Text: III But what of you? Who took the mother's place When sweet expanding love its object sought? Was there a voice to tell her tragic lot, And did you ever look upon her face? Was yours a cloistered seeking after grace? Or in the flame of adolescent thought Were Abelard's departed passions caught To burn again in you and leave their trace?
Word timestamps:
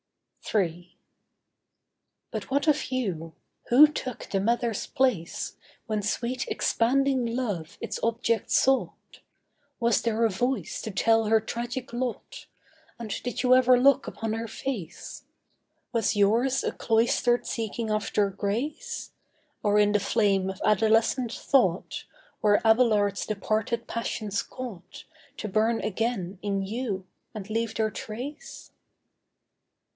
III 0.53 0.97
But 2.31 2.49
what 2.49 2.67
of 2.67 2.91
you? 2.91 3.33
Who 3.69 3.85
took 3.87 4.25
the 4.31 4.39
mother's 4.39 4.87
place 4.87 5.55
When 5.85 6.01
sweet 6.01 6.45
expanding 6.47 7.25
love 7.27 7.77
its 7.79 7.99
object 8.03 8.49
sought? 8.49 9.19
Was 9.79 10.01
there 10.01 10.25
a 10.25 10.29
voice 10.29 10.81
to 10.81 10.91
tell 10.91 11.25
her 11.25 11.39
tragic 11.39 11.93
lot, 11.93 12.47
And 12.99 13.11
did 13.21 13.43
you 13.43 13.53
ever 13.55 13.79
look 13.79 14.07
upon 14.07 14.33
her 14.33 14.47
face? 14.47 15.23
Was 15.93 16.15
yours 16.15 16.63
a 16.63 16.71
cloistered 16.71 17.45
seeking 17.45 17.89
after 17.91 18.29
grace? 18.31 19.11
Or 19.61 19.77
in 19.77 19.91
the 19.93 19.99
flame 19.99 20.49
of 20.49 20.59
adolescent 20.65 21.31
thought 21.31 22.05
Were 22.41 22.59
Abelard's 22.67 23.25
departed 23.27 23.87
passions 23.87 24.41
caught 24.41 25.05
To 25.37 25.47
burn 25.47 25.79
again 25.79 26.39
in 26.41 26.63
you 26.63 27.05
and 27.35 27.47
leave 27.51 27.75
their 27.75 27.91
trace? 27.91 28.71